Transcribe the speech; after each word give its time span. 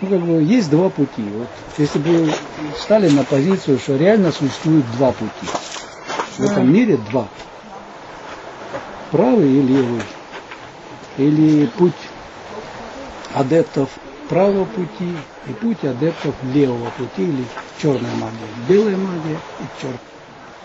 Ну, 0.00 0.08
как 0.08 0.20
бы 0.20 0.42
есть 0.42 0.70
два 0.70 0.88
пути. 0.88 1.22
Вот 1.22 1.48
если 1.76 1.98
бы 1.98 2.32
встали 2.76 3.08
на 3.10 3.24
позицию, 3.24 3.78
что 3.78 3.96
реально 3.96 4.32
существует 4.32 4.84
два 4.92 5.12
пути. 5.12 5.46
В 6.38 6.44
этом 6.44 6.72
мире 6.72 6.98
два. 7.10 7.28
Правый 9.10 9.50
и 9.50 9.62
левый. 9.62 10.02
Или 11.18 11.66
путь 11.66 11.92
адептов 13.34 13.90
правого 14.28 14.64
пути 14.64 15.12
и 15.48 15.52
путь 15.52 15.84
адептов 15.84 16.34
левого 16.54 16.90
пути 16.90 17.24
или 17.24 17.44
черная 17.82 18.14
магия. 18.14 18.38
Белая 18.68 18.96
магия 18.96 19.38
и 19.58 19.80
черная. 19.80 19.98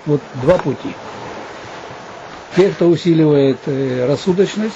Вот 0.05 0.21
два 0.35 0.57
пути. 0.59 0.93
Те, 2.55 2.69
кто 2.69 2.87
усиливает 2.87 3.57
э, 3.65 4.05
рассудочность, 4.07 4.75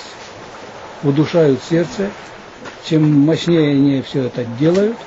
удушают 1.04 1.62
сердце, 1.64 2.10
чем 2.86 3.26
мощнее 3.26 3.72
они 3.72 4.02
все 4.02 4.24
это 4.24 4.46
делают, 4.46 4.98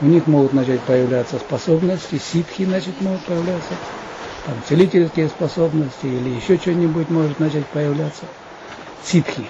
у 0.00 0.06
них 0.06 0.26
могут 0.26 0.52
начать 0.52 0.80
появляться 0.80 1.38
способности, 1.38 2.20
ситхи 2.32 2.62
начать 2.62 3.00
могут 3.00 3.24
появляться, 3.24 3.74
там, 4.46 4.54
целительские 4.68 5.28
способности 5.28 6.06
или 6.06 6.30
еще 6.30 6.58
что-нибудь 6.58 7.08
может 7.10 7.38
начать 7.38 7.66
появляться. 7.66 8.24
Ситхи 9.04 9.46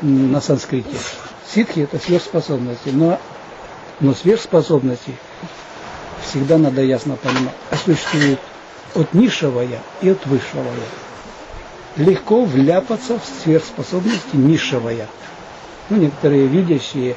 на 0.00 0.40
санскрите. 0.40 0.96
Ситхи 1.54 1.80
это 1.80 1.98
сверхспособности, 1.98 2.88
но, 2.90 3.20
но 4.00 4.14
сверхспособности 4.14 5.14
всегда 6.22 6.58
надо 6.58 6.82
ясно 6.82 7.16
понимать, 7.16 7.54
существуют 7.84 8.40
от 8.94 9.12
низшего 9.12 9.60
я 9.60 9.80
и 10.00 10.08
от 10.08 10.24
высшего 10.26 10.64
я. 11.96 12.04
Легко 12.04 12.44
вляпаться 12.44 13.18
в 13.18 13.42
сверхспособности 13.42 14.34
низшего 14.36 14.88
я. 14.88 15.06
Ну, 15.90 15.96
некоторые 15.96 16.46
видящие, 16.46 17.16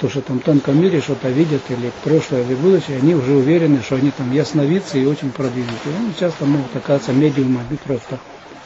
то, 0.00 0.08
что 0.08 0.20
там 0.20 0.40
в 0.40 0.42
тонком 0.42 0.80
мире 0.80 1.00
что-то 1.00 1.28
видят, 1.28 1.62
или 1.70 1.90
прошлое, 2.02 2.42
или 2.42 2.54
будущее, 2.54 2.98
они 2.98 3.14
уже 3.14 3.34
уверены, 3.34 3.80
что 3.82 3.96
они 3.96 4.10
там 4.10 4.32
ясновидцы 4.32 5.02
и 5.02 5.06
очень 5.06 5.30
продвинутые. 5.30 5.96
Они 5.96 6.14
часто 6.18 6.44
могут 6.44 6.74
оказаться 6.76 7.12
медиумами, 7.12 7.78
просто 7.84 8.18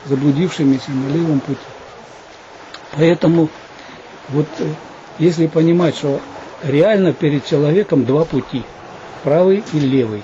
заблудившимися 0.07 0.91
на 0.91 1.13
левом 1.13 1.41
пути. 1.41 1.61
Поэтому 2.97 3.49
вот 4.29 4.47
э, 4.59 4.69
если 5.19 5.47
понимать, 5.47 5.97
что 5.97 6.21
реально 6.63 7.13
перед 7.13 7.47
человеком 7.47 8.05
два 8.05 8.25
пути, 8.25 8.63
правый 9.23 9.63
и 9.73 9.79
левый. 9.81 10.23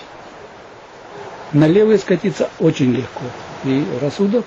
На 1.53 1.67
левый 1.67 1.99
скатиться 1.99 2.49
очень 2.59 2.93
легко. 2.93 3.25
И 3.65 3.85
рассудок, 4.01 4.47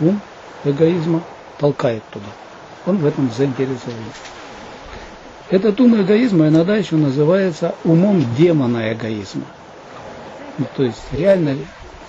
ум 0.00 0.20
эгоизма 0.64 1.22
толкает 1.58 2.02
туда. 2.12 2.28
Он 2.86 2.98
в 2.98 3.06
этом 3.06 3.30
заинтересован. 3.30 3.94
Этот 5.50 5.80
ум 5.80 6.00
эгоизма 6.00 6.48
иногда 6.48 6.76
еще 6.76 6.96
называется 6.96 7.74
умом 7.84 8.24
демона 8.36 8.92
эгоизма. 8.92 9.44
Ну, 10.58 10.66
то 10.76 10.84
есть 10.84 11.02
реально 11.12 11.56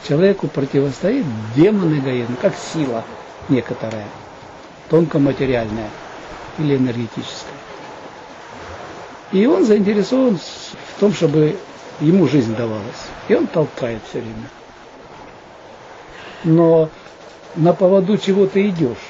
человеку 0.08 0.48
противостоит 0.48 1.26
демон 1.56 2.00
эгоизма, 2.00 2.36
как 2.42 2.54
сила 2.56 3.04
некоторая, 3.50 4.08
тонкоматериальная 4.90 5.90
или 6.58 6.78
энергетическая. 6.78 7.54
И 9.32 9.46
он 9.46 9.66
заинтересован 9.66 10.38
в 10.38 11.00
том, 11.00 11.14
чтобы 11.14 11.58
ему 12.00 12.28
жизнь 12.28 12.56
давалась. 12.56 13.08
И 13.28 13.36
он 13.36 13.48
толкает 13.48 14.02
все 14.10 14.22
время. 14.22 14.50
Но 16.44 16.90
на 17.56 17.74
поводу 17.74 18.18
чего 18.18 18.48
ты 18.48 18.70
идешь? 18.70 19.07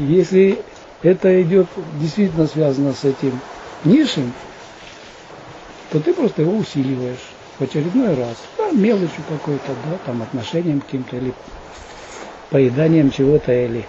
Если 0.00 0.58
это 1.02 1.42
идет 1.42 1.66
действительно 2.00 2.46
связано 2.46 2.94
с 2.94 3.04
этим 3.04 3.38
низшим, 3.84 4.32
то 5.90 6.00
ты 6.00 6.14
просто 6.14 6.42
его 6.42 6.56
усиливаешь 6.56 7.18
в 7.58 7.62
очередной 7.62 8.14
раз. 8.14 8.36
Да, 8.56 8.70
мелочью 8.70 9.22
какой-то, 9.28 9.74
да, 9.84 9.98
там 10.06 10.22
отношением 10.22 10.80
каким-то, 10.80 11.16
или 11.16 11.34
поеданием 12.48 13.10
чего-то, 13.10 13.52
или 13.52 13.86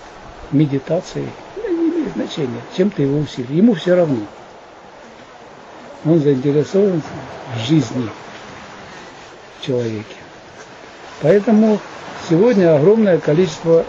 медитацией. 0.51 1.29
Да, 1.55 1.69
не 1.69 1.89
имеет 1.89 2.13
значения, 2.13 2.61
чем 2.75 2.89
ты 2.89 3.03
его 3.03 3.19
усиливаешь. 3.19 3.57
Ему 3.57 3.73
все 3.73 3.95
равно. 3.95 4.19
Он 6.03 6.19
заинтересован 6.19 7.01
в 7.55 7.67
жизни 7.67 8.09
человеке. 9.61 10.15
Поэтому 11.21 11.79
сегодня 12.27 12.75
огромное 12.75 13.19
количество 13.19 13.85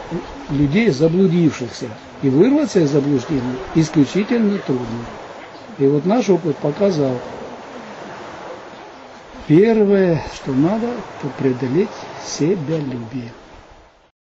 людей 0.51 0.91
заблудившихся. 0.91 1.87
И 2.23 2.29
вырваться 2.29 2.81
из 2.81 2.91
заблуждения 2.91 3.57
исключительно 3.75 4.59
трудно. 4.59 5.05
И 5.79 5.87
вот 5.87 6.05
наш 6.07 6.29
опыт 6.29 6.57
показал, 6.59 7.19
первое, 9.47 10.23
что 10.35 10.53
надо, 10.53 10.87
это 10.87 11.33
преодолеть 11.39 11.89
себялюбие. 12.25 13.33